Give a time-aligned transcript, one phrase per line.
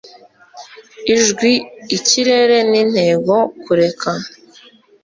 [1.15, 1.51] ijwi,
[1.97, 4.11] ikirere n'intego kureka